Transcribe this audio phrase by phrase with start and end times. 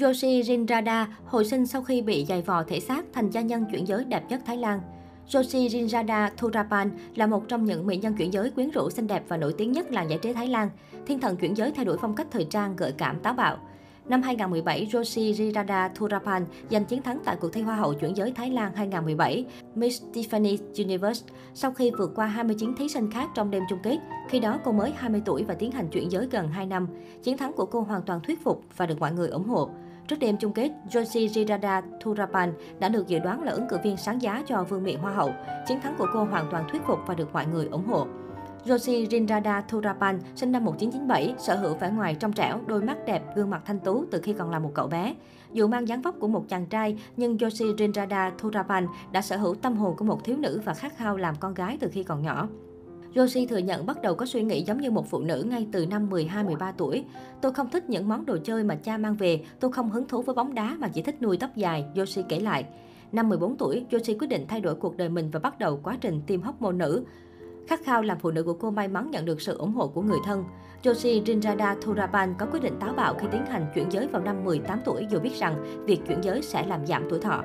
[0.00, 3.86] Yoshi Rinrada hồi sinh sau khi bị giày vò thể xác thành gia nhân chuyển
[3.86, 4.80] giới đẹp nhất Thái Lan.
[5.34, 9.22] Yoshi Rinrada Thurapan là một trong những mỹ nhân chuyển giới quyến rũ xinh đẹp
[9.28, 10.70] và nổi tiếng nhất làng giải trí Thái Lan.
[11.06, 13.58] Thiên thần chuyển giới thay đổi phong cách thời trang gợi cảm táo bạo.
[14.08, 18.32] Năm 2017, Joshi Rirada Thurapan giành chiến thắng tại cuộc thi Hoa hậu chuyển giới
[18.32, 23.50] Thái Lan 2017 Miss Tiffany Universe sau khi vượt qua 29 thí sinh khác trong
[23.50, 23.98] đêm chung kết.
[24.28, 26.88] Khi đó cô mới 20 tuổi và tiến hành chuyển giới gần 2 năm.
[27.22, 29.70] Chiến thắng của cô hoàn toàn thuyết phục và được mọi người ủng hộ.
[30.08, 33.96] Trước đêm chung kết, Joshi Girada Thurapan đã được dự đoán là ứng cử viên
[33.96, 35.32] sáng giá cho vương miện Hoa hậu.
[35.66, 38.06] Chiến thắng của cô hoàn toàn thuyết phục và được mọi người ủng hộ.
[38.64, 43.22] Joshi Rinrada Thurapan, sinh năm 1997, sở hữu vẻ ngoài trong trẻo, đôi mắt đẹp,
[43.36, 45.14] gương mặt thanh tú từ khi còn là một cậu bé.
[45.52, 49.54] Dù mang dáng vóc của một chàng trai, nhưng Joshi Rinrada Thurapan đã sở hữu
[49.54, 52.22] tâm hồn của một thiếu nữ và khát khao làm con gái từ khi còn
[52.22, 52.48] nhỏ.
[53.14, 55.86] Josie thừa nhận bắt đầu có suy nghĩ giống như một phụ nữ ngay từ
[55.86, 57.04] năm 12-13 tuổi.
[57.40, 60.22] Tôi không thích những món đồ chơi mà cha mang về, tôi không hứng thú
[60.22, 62.64] với bóng đá mà chỉ thích nuôi tóc dài, Josie kể lại.
[63.12, 65.98] Năm 14 tuổi, Josie quyết định thay đổi cuộc đời mình và bắt đầu quá
[66.00, 67.04] trình tiêm hormone nữ.
[67.66, 70.02] Khát khao làm phụ nữ của cô may mắn nhận được sự ủng hộ của
[70.02, 70.44] người thân.
[70.82, 74.44] Joshi Rinrada Thurapan có quyết định táo bạo khi tiến hành chuyển giới vào năm
[74.44, 77.42] 18 tuổi dù biết rằng việc chuyển giới sẽ làm giảm tuổi thọ.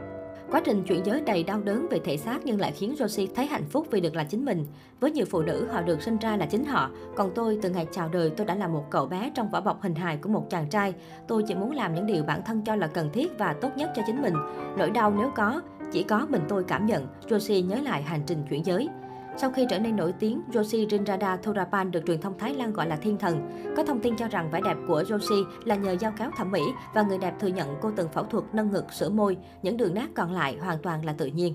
[0.51, 3.45] Quá trình chuyển giới đầy đau đớn về thể xác nhưng lại khiến Rosie thấy
[3.45, 4.65] hạnh phúc vì được là chính mình.
[4.99, 6.89] Với nhiều phụ nữ, họ được sinh ra là chính họ.
[7.15, 9.81] Còn tôi, từ ngày chào đời, tôi đã là một cậu bé trong vỏ bọc
[9.81, 10.93] hình hài của một chàng trai.
[11.27, 13.91] Tôi chỉ muốn làm những điều bản thân cho là cần thiết và tốt nhất
[13.95, 14.33] cho chính mình.
[14.77, 18.45] Nỗi đau nếu có, chỉ có mình tôi cảm nhận, Rosie nhớ lại hành trình
[18.49, 18.89] chuyển giới.
[19.37, 22.87] Sau khi trở nên nổi tiếng, Joshi Rinrada Thorapan được truyền thông Thái Lan gọi
[22.87, 23.49] là thiên thần.
[23.77, 26.61] Có thông tin cho rằng vẻ đẹp của Joshi là nhờ giao cáo thẩm mỹ
[26.93, 29.93] và người đẹp thừa nhận cô từng phẫu thuật nâng ngực, sửa môi, những đường
[29.93, 31.53] nét còn lại hoàn toàn là tự nhiên.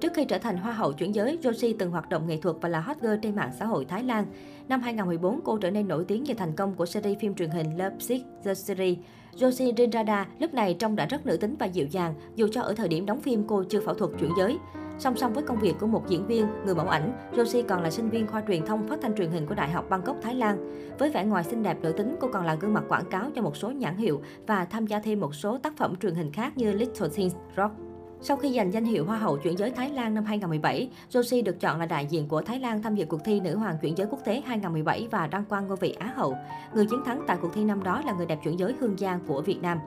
[0.00, 2.68] Trước khi trở thành hoa hậu chuyển giới, Josie từng hoạt động nghệ thuật và
[2.68, 4.26] là hot girl trên mạng xã hội Thái Lan.
[4.68, 7.70] Năm 2014, cô trở nên nổi tiếng nhờ thành công của series phim truyền hình
[7.70, 8.98] Love Sick The Series.
[9.36, 12.74] Josie Rinrada lúc này trông đã rất nữ tính và dịu dàng, dù cho ở
[12.74, 14.58] thời điểm đóng phim cô chưa phẫu thuật chuyển giới.
[14.98, 17.90] Song song với công việc của một diễn viên, người mẫu ảnh, Rosie còn là
[17.90, 20.56] sinh viên khoa truyền thông phát thanh truyền hình của Đại học Bangkok, Thái Lan.
[20.98, 23.42] Với vẻ ngoài xinh đẹp nữ tính, cô còn là gương mặt quảng cáo cho
[23.42, 26.56] một số nhãn hiệu và tham gia thêm một số tác phẩm truyền hình khác
[26.56, 27.74] như Little Things Rock.
[28.20, 31.60] Sau khi giành danh hiệu Hoa hậu chuyển giới Thái Lan năm 2017, Josie được
[31.60, 34.06] chọn là đại diện của Thái Lan tham dự cuộc thi Nữ hoàng chuyển giới
[34.10, 36.36] quốc tế 2017 và đăng quang ngôi vị Á hậu.
[36.74, 39.20] Người chiến thắng tại cuộc thi năm đó là người đẹp chuyển giới Hương Giang
[39.26, 39.78] của Việt Nam.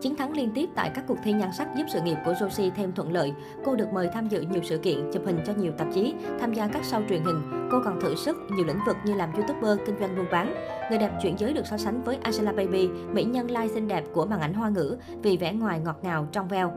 [0.00, 2.70] Chiến thắng liên tiếp tại các cuộc thi nhan sắc giúp sự nghiệp của Josie
[2.76, 3.32] thêm thuận lợi.
[3.64, 6.54] Cô được mời tham dự nhiều sự kiện, chụp hình cho nhiều tạp chí, tham
[6.54, 7.68] gia các show truyền hình.
[7.70, 10.54] Cô còn thử sức nhiều lĩnh vực như làm youtuber, kinh doanh buôn bán.
[10.90, 14.04] Người đẹp chuyển giới được so sánh với Angela Baby, mỹ nhân lai xinh đẹp
[14.12, 16.72] của màn ảnh hoa ngữ vì vẻ ngoài ngọt ngào, trong veo.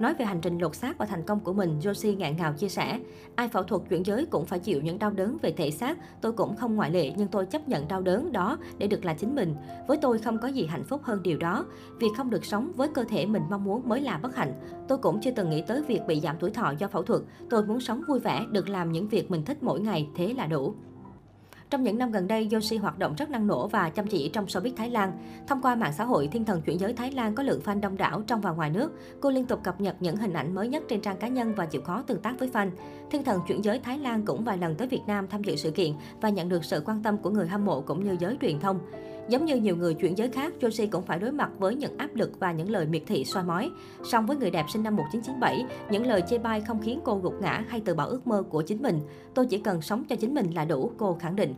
[0.00, 2.68] Nói về hành trình lột xác và thành công của mình, Josie ngạn ngào chia
[2.68, 3.00] sẻ,
[3.34, 6.32] ai phẫu thuật chuyển giới cũng phải chịu những đau đớn về thể xác, tôi
[6.32, 9.34] cũng không ngoại lệ nhưng tôi chấp nhận đau đớn đó để được là chính
[9.34, 9.54] mình.
[9.88, 11.66] Với tôi không có gì hạnh phúc hơn điều đó,
[11.98, 14.52] việc không được sống với cơ thể mình mong muốn mới là bất hạnh.
[14.88, 17.66] Tôi cũng chưa từng nghĩ tới việc bị giảm tuổi thọ do phẫu thuật, tôi
[17.66, 20.74] muốn sống vui vẻ, được làm những việc mình thích mỗi ngày, thế là đủ.
[21.74, 24.46] Trong những năm gần đây, Yoshi hoạt động rất năng nổ và chăm chỉ trong
[24.46, 25.12] showbiz Thái Lan.
[25.46, 27.96] Thông qua mạng xã hội, thiên thần chuyển giới Thái Lan có lượng fan đông
[27.96, 28.92] đảo trong và ngoài nước.
[29.20, 31.66] Cô liên tục cập nhật những hình ảnh mới nhất trên trang cá nhân và
[31.66, 32.70] chịu khó tương tác với fan.
[33.10, 35.70] Thiên thần chuyển giới Thái Lan cũng vài lần tới Việt Nam tham dự sự
[35.70, 38.60] kiện và nhận được sự quan tâm của người hâm mộ cũng như giới truyền
[38.60, 38.80] thông.
[39.28, 42.14] Giống như nhiều người chuyển giới khác, Josie cũng phải đối mặt với những áp
[42.14, 43.70] lực và những lời miệt thị soi mói.
[44.02, 47.34] Song với người đẹp sinh năm 1997, những lời chê bai không khiến cô gục
[47.40, 49.00] ngã hay từ bỏ ước mơ của chính mình.
[49.34, 51.54] Tôi chỉ cần sống cho chính mình là đủ, cô khẳng định.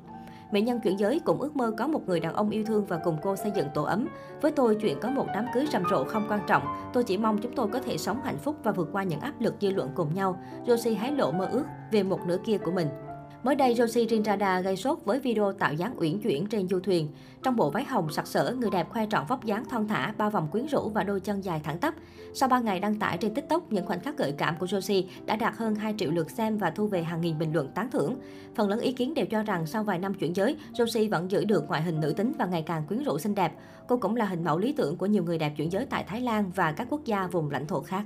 [0.53, 2.97] Mỹ nhân chuyển giới cũng ước mơ có một người đàn ông yêu thương và
[3.05, 4.09] cùng cô xây dựng tổ ấm.
[4.41, 6.63] Với tôi, chuyện có một đám cưới rầm rộ không quan trọng.
[6.93, 9.41] Tôi chỉ mong chúng tôi có thể sống hạnh phúc và vượt qua những áp
[9.41, 10.43] lực dư luận cùng nhau.
[10.67, 12.89] Josie hái lộ mơ ước về một nửa kia của mình.
[13.43, 17.09] Mới đây, Josie Rinrada gây sốt với video tạo dáng uyển chuyển trên du thuyền.
[17.43, 20.31] Trong bộ váy hồng sặc sỡ, người đẹp khoe trọn vóc dáng thon thả, bao
[20.31, 21.95] vòng quyến rũ và đôi chân dài thẳng tắp.
[22.35, 25.37] Sau 3 ngày đăng tải trên TikTok, những khoảnh khắc gợi cảm của Josie đã
[25.37, 28.17] đạt hơn 2 triệu lượt xem và thu về hàng nghìn bình luận tán thưởng.
[28.55, 31.45] Phần lớn ý kiến đều cho rằng sau vài năm chuyển giới, Josie vẫn giữ
[31.45, 33.53] được ngoại hình nữ tính và ngày càng quyến rũ xinh đẹp.
[33.89, 36.21] Cô cũng là hình mẫu lý tưởng của nhiều người đẹp chuyển giới tại Thái
[36.21, 38.05] Lan và các quốc gia vùng lãnh thổ khác.